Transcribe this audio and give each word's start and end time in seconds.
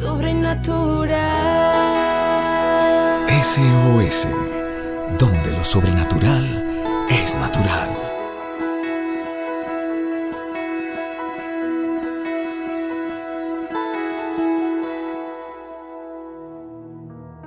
sobrenatural. 0.00 1.10
SOS, 3.42 4.28
donde 5.18 5.52
lo 5.52 5.62
sobrenatural 5.62 7.06
es 7.10 7.36
natural. 7.36 7.90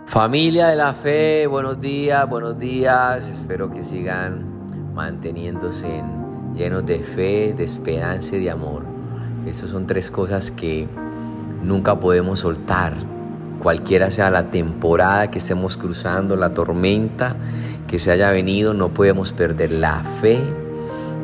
Familia 0.05 0.67
de 0.67 0.75
la 0.75 0.93
fe, 0.93 1.47
buenos 1.47 1.79
días, 1.79 2.29
buenos 2.29 2.59
días. 2.59 3.31
Espero 3.31 3.71
que 3.71 3.83
sigan 3.83 4.93
manteniéndose 4.93 6.03
llenos 6.53 6.85
de 6.85 6.99
fe, 6.99 7.55
de 7.55 7.63
esperanza 7.63 8.35
y 8.35 8.41
de 8.41 8.51
amor. 8.51 8.85
Esas 9.47 9.71
son 9.71 9.87
tres 9.87 10.11
cosas 10.11 10.51
que 10.51 10.87
nunca 11.63 11.99
podemos 11.99 12.41
soltar. 12.41 12.93
Cualquiera 13.61 14.11
sea 14.11 14.29
la 14.29 14.51
temporada 14.51 15.31
que 15.31 15.39
estemos 15.39 15.77
cruzando, 15.77 16.35
la 16.35 16.53
tormenta 16.53 17.35
que 17.87 17.97
se 17.97 18.11
haya 18.11 18.29
venido, 18.29 18.73
no 18.73 18.89
podemos 18.93 19.31
perder 19.31 19.71
la 19.71 20.03
fe, 20.21 20.39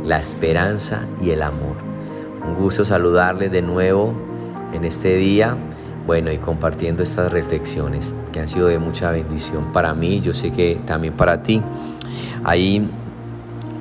la 0.06 0.20
esperanza 0.20 1.08
y 1.22 1.32
el 1.32 1.42
amor. 1.42 1.76
Un 2.48 2.56
gusto 2.56 2.86
saludarles 2.86 3.52
de 3.52 3.62
nuevo 3.62 4.14
en 4.74 4.86
este 4.86 5.16
día. 5.16 5.58
Bueno, 6.08 6.32
y 6.32 6.38
compartiendo 6.38 7.04
estas 7.04 7.32
reflexiones 7.32 8.14
que 8.32 8.40
han 8.40 8.48
sido 8.48 8.68
de 8.68 8.80
mucha 8.80 9.12
bendición 9.12 9.72
para 9.74 9.94
mí, 9.94 10.22
yo 10.22 10.34
sé 10.34 10.52
que 10.52 10.80
también 10.86 11.14
para 11.16 11.44
ti. 11.44 11.62
Hay 12.44 12.88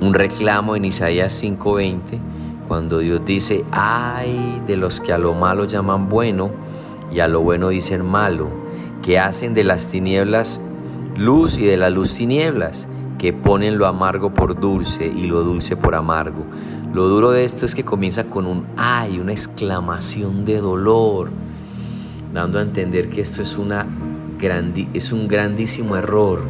un 0.00 0.14
reclamo 0.14 0.74
en 0.76 0.84
Isaías 0.84 1.32
5:20 1.32 2.18
cuando 2.68 2.98
Dios 2.98 3.24
dice, 3.24 3.64
ay 3.72 4.62
de 4.66 4.76
los 4.76 5.00
que 5.00 5.12
a 5.12 5.18
lo 5.18 5.34
malo 5.34 5.64
llaman 5.64 6.08
bueno 6.08 6.50
y 7.10 7.20
a 7.20 7.26
lo 7.28 7.40
bueno 7.40 7.70
dicen 7.70 8.04
malo, 8.04 8.48
que 9.02 9.18
hacen 9.18 9.54
de 9.54 9.64
las 9.64 9.88
tinieblas 9.88 10.60
luz 11.18 11.58
y 11.58 11.66
de 11.66 11.76
la 11.76 11.90
luz 11.90 12.14
tinieblas, 12.14 12.86
que 13.18 13.32
ponen 13.32 13.76
lo 13.76 13.86
amargo 13.86 14.32
por 14.32 14.60
dulce 14.60 15.06
y 15.06 15.24
lo 15.24 15.42
dulce 15.42 15.76
por 15.76 15.96
amargo. 15.96 16.44
Lo 16.94 17.08
duro 17.08 17.32
de 17.32 17.44
esto 17.44 17.66
es 17.66 17.74
que 17.74 17.84
comienza 17.84 18.24
con 18.24 18.46
un 18.46 18.66
ay, 18.76 19.18
una 19.18 19.32
exclamación 19.32 20.44
de 20.44 20.58
dolor, 20.60 21.30
dando 22.32 22.60
a 22.60 22.62
entender 22.62 23.10
que 23.10 23.20
esto 23.20 23.42
es, 23.42 23.58
una 23.58 23.86
es 24.94 25.12
un 25.12 25.26
grandísimo 25.26 25.96
error, 25.96 26.42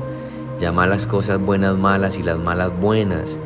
llamar 0.61 0.91
las 0.91 1.07
cosas 1.07 1.41
buenas 1.41 1.77
malas 1.79 2.19
y 2.19 2.23
las 2.23 2.39
malas 2.39 2.71
buenas. 2.79 3.39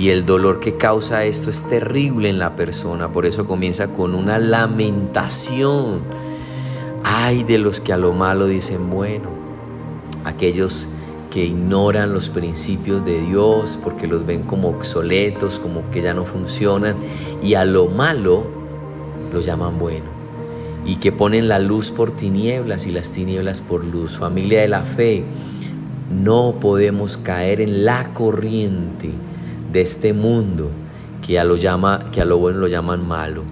Y 0.00 0.08
el 0.08 0.24
dolor 0.24 0.60
que 0.60 0.78
causa 0.78 1.26
esto 1.26 1.50
es 1.50 1.60
terrible 1.60 2.30
en 2.30 2.38
la 2.38 2.56
persona, 2.56 3.12
por 3.12 3.26
eso 3.26 3.46
comienza 3.46 3.88
con 3.88 4.14
una 4.14 4.38
lamentación. 4.38 6.00
Ay 7.04 7.44
de 7.44 7.58
los 7.58 7.80
que 7.80 7.92
a 7.92 7.98
lo 7.98 8.14
malo 8.14 8.46
dicen 8.46 8.88
bueno, 8.88 9.28
aquellos 10.24 10.88
que 11.30 11.44
ignoran 11.44 12.14
los 12.14 12.30
principios 12.30 13.04
de 13.04 13.20
Dios 13.20 13.78
porque 13.84 14.06
los 14.06 14.24
ven 14.24 14.44
como 14.44 14.70
obsoletos, 14.70 15.58
como 15.58 15.90
que 15.90 16.00
ya 16.00 16.14
no 16.14 16.24
funcionan, 16.24 16.96
y 17.42 17.52
a 17.52 17.66
lo 17.66 17.88
malo 17.88 18.44
lo 19.34 19.42
llaman 19.42 19.78
bueno, 19.78 20.06
y 20.86 20.96
que 20.96 21.12
ponen 21.12 21.46
la 21.46 21.58
luz 21.58 21.90
por 21.90 22.10
tinieblas 22.10 22.86
y 22.86 22.90
las 22.90 23.10
tinieblas 23.10 23.60
por 23.60 23.84
luz. 23.84 24.16
Familia 24.16 24.62
de 24.62 24.68
la 24.68 24.80
fe, 24.80 25.24
no 26.10 26.54
podemos 26.58 27.18
caer 27.18 27.60
en 27.60 27.84
la 27.84 28.14
corriente 28.14 29.12
de 29.72 29.80
este 29.80 30.12
mundo 30.12 30.70
que 31.26 31.38
a 31.38 31.44
lo, 31.44 31.56
llama, 31.56 32.10
que 32.12 32.20
a 32.20 32.24
lo 32.24 32.38
bueno 32.38 32.58
lo 32.58 32.68
llaman 32.68 33.06
malo. 33.06 33.44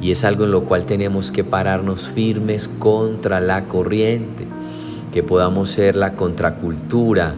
Y 0.00 0.10
es 0.10 0.24
algo 0.24 0.44
en 0.44 0.50
lo 0.50 0.64
cual 0.64 0.84
tenemos 0.84 1.32
que 1.32 1.44
pararnos 1.44 2.08
firmes 2.08 2.68
contra 2.68 3.40
la 3.40 3.64
corriente, 3.64 4.46
que 5.12 5.22
podamos 5.22 5.70
ser 5.70 5.96
la 5.96 6.14
contracultura 6.14 7.34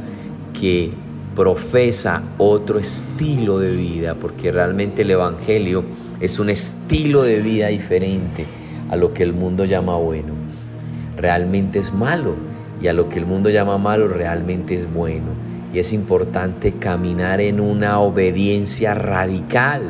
que 0.58 0.92
profesa 1.34 2.22
otro 2.38 2.80
estilo 2.80 3.60
de 3.60 3.70
vida, 3.70 4.16
porque 4.16 4.50
realmente 4.50 5.02
el 5.02 5.10
Evangelio 5.12 5.84
es 6.20 6.40
un 6.40 6.50
estilo 6.50 7.22
de 7.22 7.40
vida 7.40 7.68
diferente 7.68 8.44
a 8.90 8.96
lo 8.96 9.14
que 9.14 9.22
el 9.22 9.32
mundo 9.32 9.64
llama 9.64 9.96
bueno. 9.96 10.34
Realmente 11.16 11.78
es 11.78 11.92
malo 11.92 12.34
y 12.80 12.88
a 12.88 12.92
lo 12.92 13.08
que 13.08 13.18
el 13.18 13.26
mundo 13.26 13.50
llama 13.50 13.78
malo 13.78 14.08
realmente 14.08 14.74
es 14.74 14.92
bueno 14.92 15.57
y 15.72 15.78
es 15.78 15.92
importante 15.92 16.72
caminar 16.72 17.40
en 17.40 17.60
una 17.60 18.00
obediencia 18.00 18.94
radical 18.94 19.82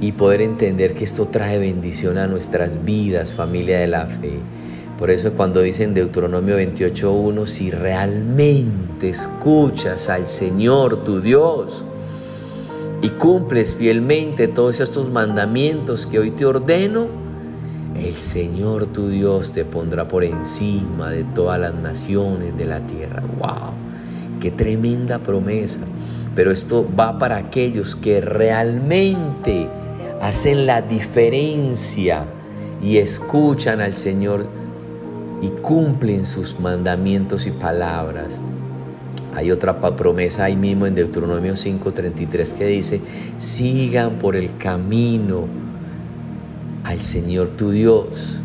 y 0.00 0.12
poder 0.12 0.42
entender 0.42 0.94
que 0.94 1.04
esto 1.04 1.26
trae 1.28 1.58
bendición 1.58 2.18
a 2.18 2.26
nuestras 2.26 2.84
vidas, 2.84 3.32
familia 3.32 3.78
de 3.80 3.86
la 3.86 4.06
fe. 4.06 4.40
Por 4.98 5.10
eso 5.10 5.34
cuando 5.34 5.60
dicen 5.60 5.94
Deuteronomio 5.94 6.58
28.1, 6.58 7.46
si 7.46 7.70
realmente 7.70 9.10
escuchas 9.10 10.08
al 10.08 10.26
Señor 10.26 11.04
tu 11.04 11.20
Dios 11.20 11.84
y 13.02 13.10
cumples 13.10 13.74
fielmente 13.74 14.48
todos 14.48 14.80
estos 14.80 15.10
mandamientos 15.10 16.06
que 16.06 16.18
hoy 16.18 16.30
te 16.30 16.46
ordeno, 16.46 17.25
el 17.98 18.14
Señor 18.14 18.86
tu 18.86 19.08
Dios 19.08 19.52
te 19.52 19.64
pondrá 19.64 20.08
por 20.08 20.24
encima 20.24 21.10
de 21.10 21.24
todas 21.24 21.60
las 21.60 21.74
naciones 21.74 22.56
de 22.56 22.64
la 22.64 22.86
tierra. 22.86 23.22
¡Wow! 23.38 23.72
¡Qué 24.40 24.50
tremenda 24.50 25.18
promesa! 25.18 25.78
Pero 26.34 26.50
esto 26.50 26.86
va 26.98 27.18
para 27.18 27.36
aquellos 27.36 27.96
que 27.96 28.20
realmente 28.20 29.68
hacen 30.20 30.66
la 30.66 30.82
diferencia 30.82 32.24
y 32.82 32.98
escuchan 32.98 33.80
al 33.80 33.94
Señor 33.94 34.46
y 35.40 35.48
cumplen 35.48 36.26
sus 36.26 36.60
mandamientos 36.60 37.46
y 37.46 37.50
palabras. 37.50 38.40
Hay 39.34 39.50
otra 39.50 39.78
promesa 39.80 40.44
ahí 40.44 40.56
mismo 40.56 40.86
en 40.86 40.94
Deuteronomio 40.94 41.56
5:33 41.56 42.52
que 42.54 42.66
dice, 42.66 43.00
sigan 43.38 44.18
por 44.18 44.34
el 44.34 44.56
camino 44.56 45.65
al 46.86 47.02
Señor 47.02 47.50
tu 47.50 47.72
Dios, 47.72 48.40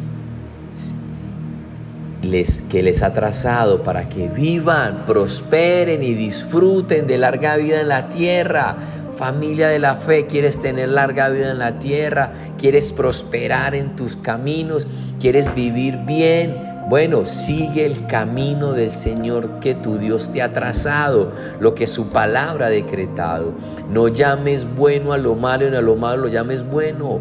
les, 2.23 2.57
que 2.61 2.81
les 2.81 3.03
ha 3.03 3.13
trazado 3.13 3.83
para 3.83 4.09
que 4.09 4.29
vivan, 4.29 5.05
prosperen 5.05 6.01
y 6.01 6.15
disfruten 6.15 7.05
de 7.05 7.19
larga 7.19 7.55
vida 7.57 7.81
en 7.81 7.87
la 7.87 8.09
tierra. 8.09 8.75
Familia 9.15 9.67
de 9.67 9.77
la 9.77 9.95
fe, 9.95 10.25
quieres 10.25 10.59
tener 10.59 10.89
larga 10.89 11.29
vida 11.29 11.51
en 11.51 11.59
la 11.59 11.77
tierra, 11.77 12.31
quieres 12.57 12.91
prosperar 12.91 13.75
en 13.75 13.95
tus 13.95 14.15
caminos, 14.15 14.87
quieres 15.19 15.53
vivir 15.53 15.97
bien. 16.07 16.57
Bueno, 16.89 17.27
sigue 17.27 17.85
el 17.85 18.07
camino 18.07 18.73
del 18.73 18.89
Señor 18.89 19.59
que 19.59 19.75
tu 19.75 19.99
Dios 19.99 20.31
te 20.31 20.41
ha 20.41 20.51
trazado, 20.51 21.31
lo 21.59 21.75
que 21.75 21.85
su 21.85 22.09
palabra 22.09 22.65
ha 22.65 22.69
decretado. 22.69 23.53
No 23.91 24.07
llames 24.07 24.65
bueno 24.75 25.13
a 25.13 25.19
lo 25.19 25.35
malo 25.35 25.69
y 25.69 25.75
a 25.75 25.81
lo 25.81 25.95
malo 25.95 26.23
lo 26.23 26.27
llames 26.27 26.67
bueno 26.67 27.19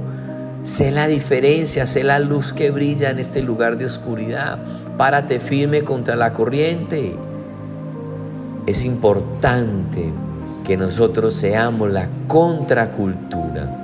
Sé 0.62 0.90
la 0.90 1.06
diferencia, 1.06 1.86
sé 1.86 2.04
la 2.04 2.18
luz 2.18 2.52
que 2.52 2.70
brilla 2.70 3.08
en 3.08 3.18
este 3.18 3.40
lugar 3.40 3.78
de 3.78 3.86
oscuridad. 3.86 4.58
Párate 4.98 5.40
firme 5.40 5.84
contra 5.84 6.16
la 6.16 6.32
corriente. 6.32 7.16
Es 8.66 8.84
importante 8.84 10.12
que 10.66 10.76
nosotros 10.76 11.32
seamos 11.32 11.90
la 11.90 12.10
contracultura. 12.28 13.80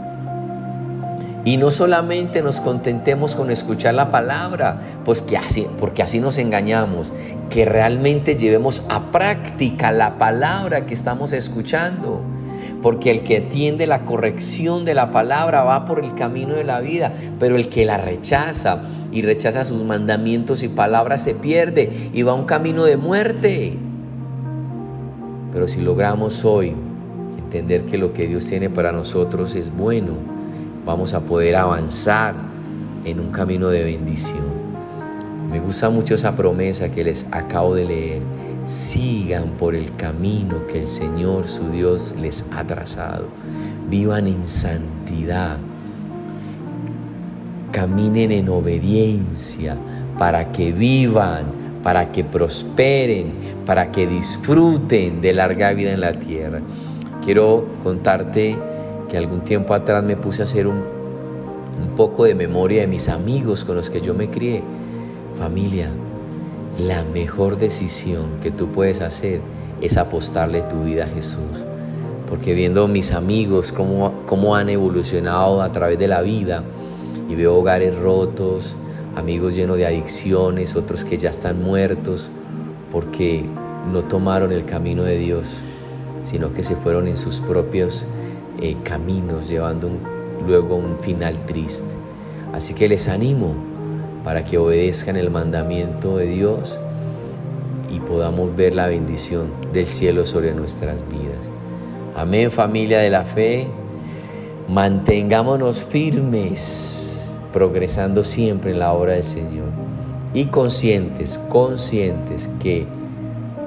Y 1.47 1.57
no 1.57 1.71
solamente 1.71 2.43
nos 2.43 2.61
contentemos 2.61 3.37
con 3.37 3.51
escuchar 3.51 3.95
la 3.95 4.11
palabra, 4.11 4.79
pues 5.05 5.23
que 5.23 5.39
porque 5.79 6.03
así 6.03 6.21
nos 6.21 6.37
engañamos, 6.37 7.11
que 7.49 7.65
realmente 7.65 8.37
llevemos 8.37 8.83
a 8.91 9.13
práctica 9.13 9.93
la 9.93 10.19
palabra 10.19 10.85
que 10.85 10.93
estamos 10.93 11.33
escuchando 11.33 12.21
porque 12.83 13.11
el 13.11 13.23
que 13.23 13.39
atiende 13.39 13.87
la 13.87 14.05
corrección 14.05 14.85
de 14.85 14.95
la 14.95 15.11
palabra 15.11 15.65
va 15.65 15.85
por 15.85 16.05
el 16.05 16.15
camino 16.15 16.55
de 16.55 16.65
la 16.65 16.81
vida, 16.81 17.13
pero 17.39 17.57
el 17.57 17.69
que 17.69 17.85
la 17.85 17.99
rechaza 17.99 18.83
y 19.11 19.23
rechaza 19.23 19.65
sus 19.65 19.83
mandamientos 19.83 20.63
y 20.63 20.69
palabras 20.69 21.23
se 21.23 21.35
pierde 21.35 21.91
y 22.13 22.23
va 22.23 22.33
a 22.33 22.35
un 22.35 22.45
camino 22.45 22.85
de 22.85 22.97
muerte. 22.97 23.75
Pero 25.53 25.69
si 25.69 25.81
logramos 25.81 26.45
hoy 26.45 26.75
entender 27.39 27.87
que 27.87 27.97
lo 27.97 28.13
que 28.13 28.27
Dios 28.27 28.47
tiene 28.47 28.69
para 28.69 28.93
nosotros 28.93 29.55
es 29.55 29.75
bueno, 29.75 30.13
vamos 30.85 31.15
a 31.15 31.21
poder 31.21 31.57
avanzar 31.57 32.35
en 33.05 33.21
un 33.21 33.31
camino 33.31 33.69
de 33.69 33.85
bendición. 33.85 34.45
Me 35.51 35.61
gusta 35.61 35.89
mucho 35.89 36.15
esa 36.15 36.37
promesa 36.37 36.91
que 36.91 37.05
les 37.05 37.25
acabo 37.31 37.75
de 37.75 37.85
leer 37.85 38.23
sigan 38.67 39.53
por 39.53 39.75
el 39.75 39.95
camino 39.97 40.67
que 40.67 40.81
el 40.81 40.87
Señor 40.87 41.47
su 41.47 41.71
Dios 41.71 42.15
les 42.21 42.45
ha 42.53 42.65
trazado. 42.65 43.29
Vivan 43.89 44.27
en 44.27 44.47
santidad. 44.49 45.59
Caminen 47.71 48.33
en 48.33 48.49
obediencia 48.49 49.77
para 50.19 50.51
que 50.51 50.73
vivan, 50.73 51.53
para 51.83 52.11
que 52.11 52.25
prosperen, 52.25 53.33
para 53.65 53.93
que 53.93 54.07
disfruten 54.07 55.21
de 55.21 55.33
larga 55.33 55.73
vida 55.73 55.93
en 55.93 56.01
la 56.01 56.13
tierra. 56.13 56.61
Quiero 57.23 57.67
contarte 57.83 58.57
que 59.09 59.17
algún 59.17 59.43
tiempo 59.43 59.75
atrás 59.75 60.03
me 60.03 60.17
puse 60.17 60.43
a 60.43 60.45
hacer 60.45 60.67
un, 60.67 60.97
poco 61.97 62.25
de 62.25 62.35
memoria 62.35 62.83
de 62.83 62.87
mis 62.87 63.09
amigos 63.09 63.65
con 63.65 63.77
los 63.77 63.89
que 63.89 64.01
yo 64.01 64.15
me 64.15 64.29
crié. 64.29 64.63
Familia, 65.39 65.91
la 66.79 67.05
mejor 67.05 67.57
decisión 67.57 68.39
que 68.43 68.51
tú 68.51 68.69
puedes 68.69 69.01
hacer 69.01 69.41
es 69.81 69.97
apostarle 69.97 70.63
tu 70.63 70.85
vida 70.85 71.05
a 71.05 71.09
Jesús. 71.09 71.65
Porque 72.29 72.55
viendo 72.55 72.89
mis 72.89 73.13
amigos 73.13 73.73
cómo, 73.73 74.13
cómo 74.27 74.57
han 74.57 74.69
evolucionado 74.69 75.63
a 75.63 75.73
través 75.73 75.99
de 75.99 76.09
la 76.09 76.23
vida 76.23 76.65
y 77.29 77.35
veo 77.35 77.55
hogares 77.55 77.97
rotos, 77.97 78.77
amigos 79.15 79.55
llenos 79.55 79.77
de 79.77 79.87
adicciones, 79.87 80.77
otros 80.77 81.05
que 81.05 81.19
ya 81.19 81.31
están 81.31 81.63
muertos 81.63 82.31
porque 82.93 83.45
no 83.93 84.05
tomaron 84.05 84.53
el 84.53 84.65
camino 84.65 85.03
de 85.03 85.19
Dios, 85.19 85.61
sino 86.23 86.53
que 86.53 86.65
se 86.65 86.77
fueron 86.77 87.09
en 87.09 87.17
sus 87.17 87.41
propios 87.41 88.07
eh, 88.61 88.77
caminos, 88.83 89.49
llevando 89.49 89.91
luego 90.47 90.77
un 90.77 90.99
final 90.99 91.47
triste. 91.47 91.93
Así 92.53 92.75
que 92.75 92.89
les 92.89 93.09
animo 93.09 93.55
para 94.27 94.45
que 94.45 94.59
obedezcan 94.59 95.15
el 95.15 95.31
mandamiento 95.31 96.17
de 96.17 96.27
Dios 96.27 96.81
y 97.89 98.01
podamos 98.01 98.57
ver 98.57 98.75
la 98.75 98.89
bendición 98.89 99.53
del 99.73 99.87
cielo 99.87 100.27
sobre 100.27 100.53
nuestras 100.53 101.09
vidas. 101.09 101.53
Amén 102.17 102.51
familia 102.51 102.99
de 102.99 103.09
la 103.09 103.25
fe, 103.25 103.69
mantengámonos 104.67 105.79
firmes, 105.79 107.25
progresando 107.53 108.25
siempre 108.25 108.73
en 108.73 108.81
la 108.81 108.95
obra 108.95 109.13
del 109.13 109.23
Señor 109.23 109.69
y 110.35 110.47
conscientes, 110.47 111.39
conscientes 111.49 112.51
que 112.59 112.85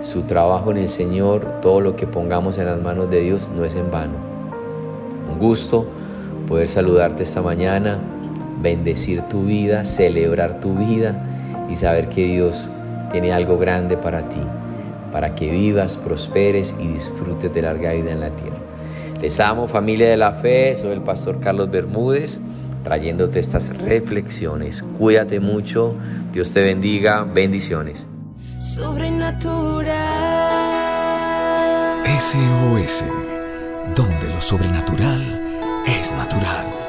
su 0.02 0.24
trabajo 0.24 0.72
en 0.72 0.78
el 0.80 0.90
Señor, 0.90 1.62
todo 1.62 1.80
lo 1.80 1.96
que 1.96 2.06
pongamos 2.06 2.58
en 2.58 2.66
las 2.66 2.82
manos 2.82 3.10
de 3.10 3.22
Dios 3.22 3.50
no 3.56 3.64
es 3.64 3.76
en 3.76 3.90
vano. 3.90 4.16
Un 5.32 5.40
gusto 5.40 5.88
poder 6.50 6.68
saludarte 6.68 7.24
esta 7.24 7.42
mañana, 7.42 8.02
bendecir 8.62 9.22
tu 9.24 9.46
vida, 9.46 9.86
celebrar 9.86 10.60
tu 10.60 10.76
vida 10.76 11.26
y 11.70 11.76
saber 11.76 12.10
que 12.10 12.26
Dios 12.26 12.70
tiene 13.12 13.32
algo 13.32 13.58
grande 13.58 13.98
para 13.98 14.28
ti, 14.30 14.42
para 15.12 15.36
que 15.36 15.50
vivas, 15.52 15.98
prosperes 15.98 16.76
y 16.80 16.88
disfrutes 16.88 17.54
de 17.54 17.62
larga 17.62 17.94
vida 17.94 18.12
en 18.12 18.20
la 18.20 18.30
tierra. 18.36 18.58
Les 19.22 19.40
amo 19.40 19.68
familia 19.68 20.10
de 20.10 20.18
la 20.18 20.34
fe, 20.34 20.76
soy 20.76 20.92
el 20.92 21.02
pastor 21.02 21.40
Carlos 21.40 21.70
Bermúdez 21.70 22.40
trayéndote 22.84 23.40
estas 23.40 23.78
reflexiones. 23.78 24.84
Cuídate 24.98 25.40
mucho, 25.40 25.96
Dios 26.32 26.52
te 26.54 26.62
bendiga, 26.62 27.24
bendiciones. 27.24 28.08
Sobrenatural. 28.64 29.96
SOS, 32.20 33.06
donde 33.96 34.30
lo 34.34 34.42
sobrenatural 34.42 35.84
es 35.88 36.12
natural. 36.14 36.89